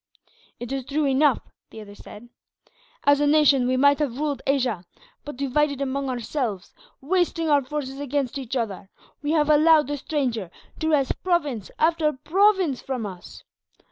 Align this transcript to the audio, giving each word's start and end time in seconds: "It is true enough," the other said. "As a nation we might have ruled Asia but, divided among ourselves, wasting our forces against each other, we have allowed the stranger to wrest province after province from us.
"It 0.59 0.71
is 0.71 0.85
true 0.85 1.05
enough," 1.05 1.41
the 1.69 1.79
other 1.79 1.93
said. 1.93 2.29
"As 3.03 3.19
a 3.19 3.27
nation 3.27 3.67
we 3.67 3.77
might 3.77 3.99
have 3.99 4.17
ruled 4.19 4.41
Asia 4.47 4.83
but, 5.23 5.37
divided 5.37 5.79
among 5.79 6.09
ourselves, 6.09 6.73
wasting 7.01 7.51
our 7.51 7.61
forces 7.63 7.99
against 7.99 8.39
each 8.39 8.55
other, 8.55 8.89
we 9.21 9.29
have 9.33 9.51
allowed 9.51 9.85
the 9.85 9.97
stranger 9.97 10.49
to 10.79 10.89
wrest 10.89 11.21
province 11.21 11.69
after 11.77 12.11
province 12.13 12.81
from 12.81 13.05
us. 13.05 13.43